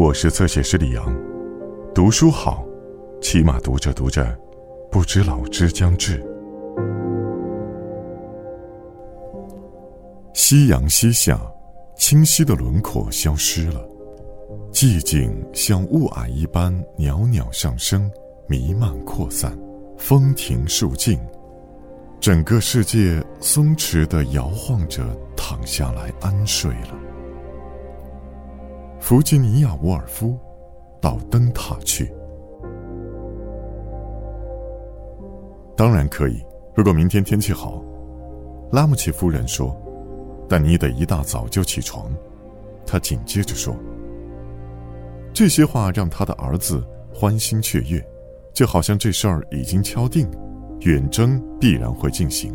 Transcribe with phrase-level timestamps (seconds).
[0.00, 1.14] 我是侧写师李阳，
[1.94, 2.64] 读书好，
[3.20, 4.34] 起码读着读着，
[4.90, 6.24] 不知老之将至。
[10.32, 11.38] 夕阳西下，
[11.96, 13.86] 清晰的轮廓消失了，
[14.72, 18.10] 寂静像雾霭一般袅袅上升，
[18.48, 19.54] 弥漫扩散，
[19.98, 21.20] 风停树静，
[22.18, 25.04] 整个世界松弛的摇晃着，
[25.36, 27.09] 躺下来安睡了。
[29.00, 30.38] 弗吉尼亚·沃尔夫，
[31.00, 32.12] 到灯塔去。
[35.74, 36.44] 当然可以，
[36.76, 37.82] 如果明天天气好。
[38.70, 39.74] 拉姆齐夫人说
[40.46, 42.12] ：“但你得一大早就起床。”
[42.86, 43.74] 他紧接着说
[45.32, 48.06] ：“这些话让他的儿子欢欣雀跃，
[48.52, 50.30] 就好像这事儿已经敲定，
[50.80, 52.54] 远征必然会进行。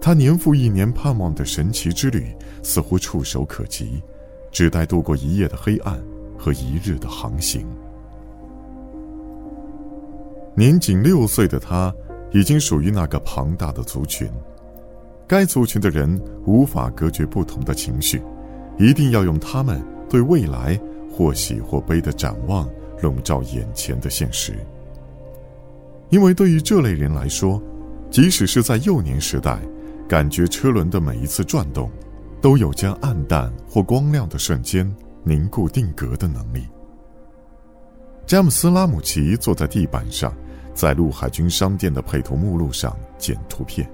[0.00, 4.02] 他年复一年盼望的神奇之旅似乎触手可及。”
[4.52, 6.00] 只待度过一夜的黑暗
[6.38, 7.66] 和一日的航行。
[10.54, 11.92] 年仅六岁的他，
[12.30, 14.30] 已经属于那个庞大的族群。
[15.26, 18.22] 该族群的人无法隔绝不同的情绪，
[18.78, 20.78] 一定要用他们对未来
[21.10, 22.68] 或喜或悲的展望
[23.00, 24.54] 笼罩眼前的现实。
[26.10, 27.60] 因为对于这类人来说，
[28.10, 29.58] 即使是在幼年时代，
[30.06, 31.90] 感觉车轮的每一次转动。
[32.42, 36.66] 都有将暗淡或光亮的瞬间凝固定格的能力。
[38.26, 40.34] 詹姆斯·拉姆齐坐在地板上，
[40.74, 43.88] 在陆海军商店的配图目录上剪图片。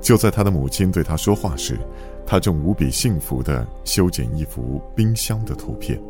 [0.00, 1.76] 就在他的母亲对他说话时，
[2.24, 6.00] 他正无比幸福地修剪一幅冰箱的图片。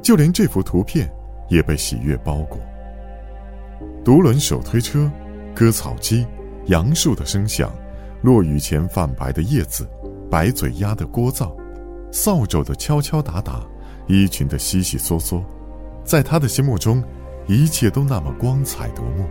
[0.00, 1.12] 就连这幅图片
[1.50, 2.58] 也被喜悦包裹。
[4.02, 5.10] 独轮手推车、
[5.54, 6.26] 割草机、
[6.66, 7.70] 杨树的声响。
[8.22, 9.88] 落雨前泛白的叶子，
[10.30, 11.54] 白嘴鸭的聒噪，
[12.10, 13.64] 扫帚的敲敲打打，
[14.06, 15.42] 衣裙的悉悉嗦嗦，
[16.04, 17.02] 在他的心目中，
[17.46, 19.24] 一切都那么光彩夺目，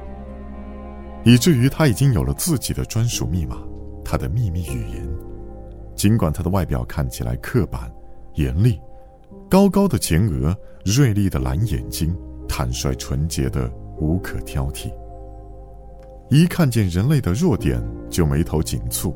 [1.23, 3.57] 以至于他已经有了自己的专属密码，
[4.05, 5.07] 他的秘密语言。
[5.95, 7.91] 尽管他的外表看起来刻板、
[8.35, 8.79] 严厉，
[9.49, 12.15] 高高的前额，锐利的蓝眼睛，
[12.47, 13.69] 坦率纯洁的
[13.99, 14.93] 无可挑剔。
[16.29, 19.15] 一看见人类的弱点就眉头紧蹙，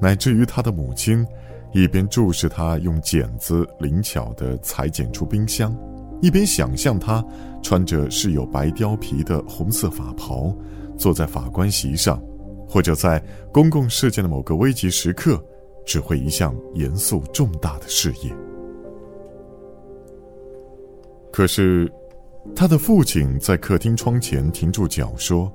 [0.00, 1.26] 乃至于他的母亲
[1.72, 5.76] 一边注视他用剪子灵巧地裁剪出冰箱，
[6.22, 7.24] 一边想象他
[7.60, 10.54] 穿着饰有白貂皮的红色法袍，
[10.96, 12.22] 坐在法官席上，
[12.68, 13.20] 或者在
[13.52, 15.44] 公共事件的某个危急时刻
[15.84, 18.32] 指挥一项严肃重大的事业。
[21.32, 21.92] 可是，
[22.54, 25.52] 他的父亲在客厅窗前停住脚说。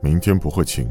[0.00, 0.88] 明天不会晴。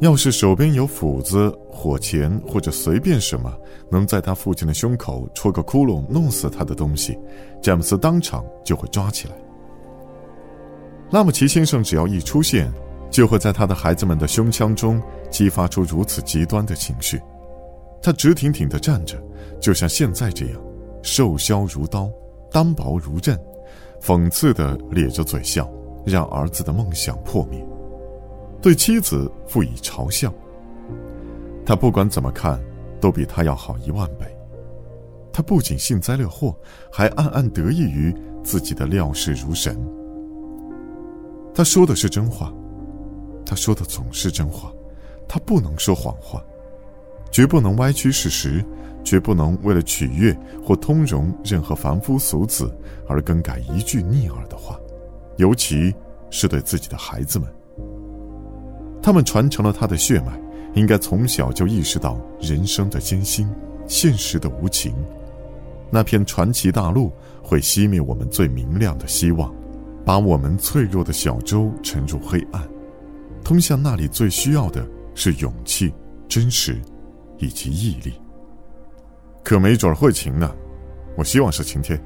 [0.00, 3.52] 要是手边有斧子、火钳或者随便什么
[3.90, 7.18] 能在他父亲的胸口戳个窟窿、弄死他的东西，
[7.60, 9.34] 詹姆斯当场就会抓起来。
[11.10, 12.72] 拉姆齐先生只要一出现，
[13.10, 17.20] 就会在他的孩子们的胸腔中激发出如此极端的情绪。
[18.00, 19.20] 他直挺挺地站着，
[19.60, 20.60] 就像现在这样，
[21.02, 22.08] 瘦削如刀，
[22.52, 23.36] 单薄如刃，
[24.00, 25.68] 讽刺地咧着嘴笑。
[26.04, 27.64] 让儿子的梦想破灭，
[28.60, 30.32] 对妻子赋以嘲笑。
[31.64, 32.60] 他不管怎么看，
[33.00, 34.26] 都比他要好一万倍。
[35.32, 36.54] 他不仅幸灾乐祸，
[36.90, 38.14] 还暗暗得意于
[38.44, 39.78] 自己的料事如神。
[41.54, 42.52] 他说的是真话，
[43.46, 44.72] 他说的总是真话，
[45.28, 46.42] 他不能说谎话，
[47.30, 48.62] 绝不能歪曲事实，
[49.04, 52.74] 绝不能为了取悦或通融任何凡夫俗子
[53.08, 54.78] 而更改一句逆耳的话。
[55.36, 55.94] 尤其
[56.30, 57.48] 是对自己的孩子们，
[59.02, 60.32] 他们传承了他的血脉，
[60.74, 63.48] 应该从小就意识到人生的艰辛、
[63.86, 64.94] 现实的无情。
[65.90, 67.12] 那片传奇大陆
[67.42, 69.52] 会熄灭我们最明亮的希望，
[70.04, 72.66] 把我们脆弱的小舟沉入黑暗。
[73.44, 75.92] 通向那里最需要的是勇气、
[76.28, 76.80] 真实，
[77.38, 78.14] 以及毅力。
[79.42, 80.54] 可没准会晴呢，
[81.16, 82.00] 我希望是晴天。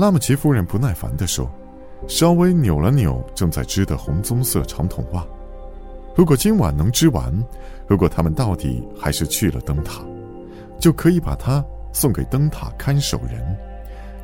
[0.00, 1.46] 拉姆齐夫人不耐烦地说，
[2.08, 5.22] 稍微扭了扭正在织的红棕色长筒袜。
[6.16, 7.30] 如果今晚能织完，
[7.86, 10.02] 如果他们到底还是去了灯塔，
[10.78, 11.62] 就可以把它
[11.92, 13.54] 送给灯塔看守人，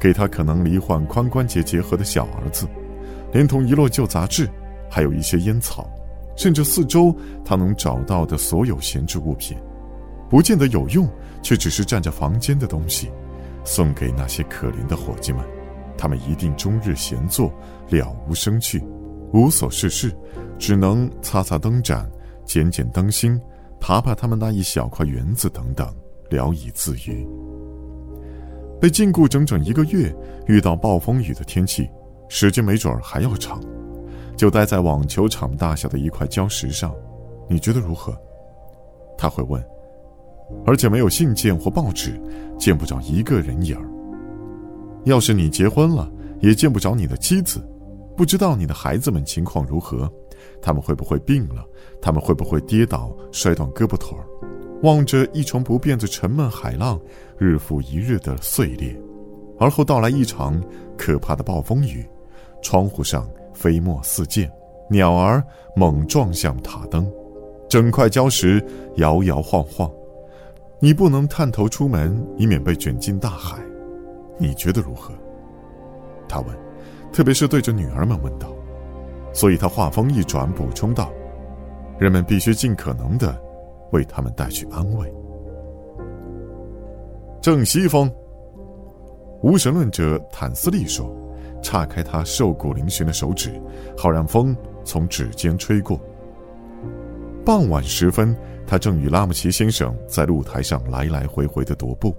[0.01, 2.67] 给他可能罹患髋关节结核的小儿子，
[3.31, 4.49] 连同一摞旧杂志，
[4.91, 5.87] 还有一些烟草，
[6.37, 7.15] 甚至四周
[7.45, 9.55] 他能找到的所有闲置物品，
[10.31, 11.07] 不见得有用，
[11.43, 13.11] 却只是占着房间的东西，
[13.63, 15.45] 送给那些可怜的伙计们。
[15.97, 17.53] 他们一定终日闲坐，
[17.89, 18.83] 了无生趣，
[19.33, 20.15] 无所事事，
[20.59, 22.11] 只能擦擦灯盏，
[22.45, 23.41] 剪剪灯芯，
[23.81, 25.89] 爬爬他们那一小块园子等等，
[26.31, 27.27] 聊以自娱。
[28.81, 30.15] 被禁锢整整一个月，
[30.47, 31.89] 遇到暴风雨的天气，
[32.29, 33.61] 时间没准儿还要长，
[34.37, 36.95] 就待在网球场大小的一块礁石上，
[37.49, 38.17] 你觉得如何？
[39.17, 39.63] 他会问。
[40.65, 42.21] 而且没有信件或报纸，
[42.57, 43.89] 见不着一个人影儿。
[45.07, 46.11] 要是你结婚了，
[46.41, 47.67] 也见不着你的妻子，
[48.17, 50.13] 不知道你的孩子们情况如何，
[50.61, 51.65] 他们会不会病了？
[52.03, 54.27] 他们会不会跌倒摔断胳膊腿儿？
[54.83, 57.01] 望着一成不变的沉闷海浪，
[57.39, 58.95] 日复一日的碎裂，
[59.59, 60.61] 而后到来一场
[60.99, 62.05] 可怕的暴风雨，
[62.61, 64.51] 窗户上飞沫四溅，
[64.91, 65.43] 鸟儿
[65.77, 67.09] 猛撞向塔灯，
[67.69, 68.63] 整块礁石
[68.97, 69.91] 摇摇晃晃。
[70.81, 73.57] 你不能探头出门，以免被卷进大海。
[74.39, 75.15] 你觉得如何？
[76.29, 76.57] 他问，
[77.13, 78.49] 特别是对着女儿们问道。
[79.33, 81.13] 所以他话锋一转，补充道
[82.01, 83.41] ：“人们必须尽可能的。”
[83.93, 85.15] 为他们带去安慰。
[87.41, 88.13] 正西风，
[89.43, 91.09] 无神论者坦斯利说
[91.63, 93.63] ：“岔开他瘦骨嶙峋的手指，
[93.97, 94.55] 好让风
[94.85, 96.01] 从指尖吹过。”
[97.47, 98.37] 傍晚时分，
[98.67, 102.13] 他正与拉姆齐先生在露台上来来回回的踱步。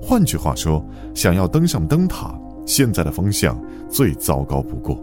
[0.00, 3.58] 换句话说，想要登上灯塔，现在的风向
[3.88, 4.98] 最糟糕不过。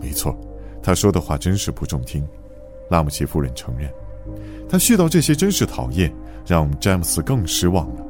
[0.00, 0.36] 没错，
[0.82, 2.26] 他说的话真是不中听。
[2.90, 3.90] 拉姆齐夫人承认。
[4.68, 6.12] 他絮叨这些真是讨厌，
[6.46, 8.04] 让詹姆斯更失望了。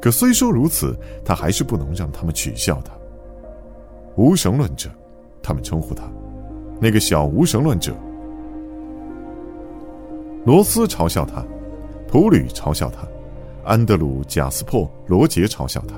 [0.00, 2.92] 可虽说如此，他还是不能让他们取笑他。
[4.16, 4.90] 无神论者，
[5.42, 6.04] 他们称呼他，
[6.80, 7.94] 那个小无神论者。
[10.44, 11.44] 罗斯嘲笑他，
[12.08, 13.06] 普吕嘲笑他，
[13.64, 15.94] 安德鲁、贾斯珀、罗杰嘲笑他，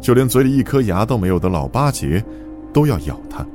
[0.00, 2.24] 就连嘴里一颗牙都没有的老巴结，
[2.72, 3.46] 都要咬他，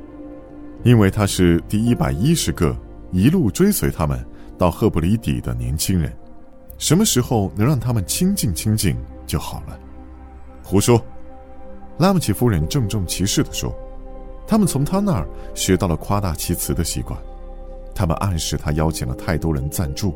[0.83, 2.75] 因为他是第一百一十个
[3.11, 4.19] 一路追随他们。
[4.57, 6.15] 到赫布里底的年轻人，
[6.77, 8.95] 什么时候能让他们亲近亲近
[9.25, 9.79] 就好了？
[10.61, 11.03] 胡说！
[11.97, 13.73] 拉姆齐夫人郑重其事地说
[14.45, 17.19] ：“他们从他那儿学到了夸大其词的习惯。
[17.95, 20.13] 他们暗示他邀请了太多人赞助，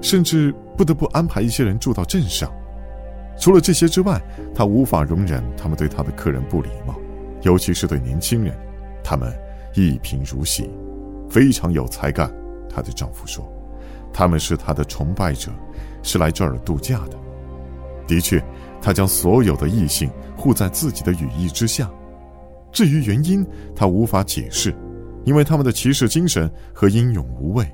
[0.00, 2.48] 甚至不得不安排一些人住到镇上。
[3.38, 4.20] 除了这些之外，
[4.54, 6.94] 他无法容忍他们对他的客人不礼貌，
[7.42, 8.56] 尤其是对年轻人。
[9.02, 9.32] 他们
[9.74, 10.70] 一贫如洗，
[11.30, 12.30] 非常有才干。”
[12.68, 13.46] 她的丈夫说。
[14.12, 15.52] 他们是他的崇拜者，
[16.02, 17.16] 是来这儿度假的。
[18.06, 18.42] 的确，
[18.80, 21.88] 他将所有的异性护在自己的羽翼之下。
[22.72, 23.46] 至于原因，
[23.76, 24.74] 他无法解释，
[25.24, 27.70] 因为他们的骑士精神和英勇无畏，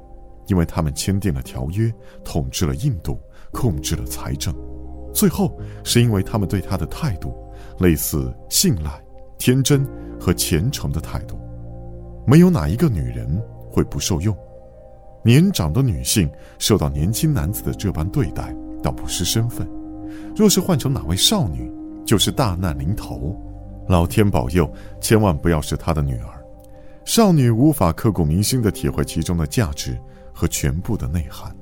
[0.48, 1.90] 因为他们签订了条约，
[2.24, 3.18] 统治了印度，
[3.52, 4.54] 控制了财政。
[5.14, 7.32] 最后，是因为他们对他的态度，
[7.78, 8.90] 类似信赖、
[9.38, 9.86] 天真
[10.20, 11.38] 和虔诚的态度。
[12.26, 13.40] 没有哪一个女人
[13.70, 14.36] 会不受用。
[15.22, 19.66] 年长的女性受到年轻男子的这般对待，倒不失身份；
[20.36, 21.70] 若是换成哪位少女，
[22.04, 23.40] 就是大难临头。
[23.86, 24.70] 老天保佑，
[25.00, 26.44] 千万不要是他的女儿。
[27.04, 29.98] 少女无法刻骨铭心地体会其中的价值
[30.32, 31.54] 和全部的内涵。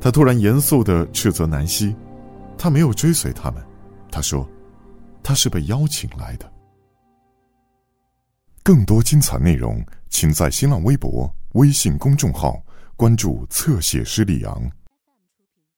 [0.00, 1.94] 他突然严肃地斥责南希
[2.64, 3.62] ：“他没有追随他们。”
[4.10, 4.48] 他说
[5.22, 6.50] ：“他是被邀请来的。”
[8.64, 11.30] 更多精彩内容，请在新浪微博。
[11.52, 12.58] 微信公众号
[12.96, 14.72] 关注“侧写师李昂”。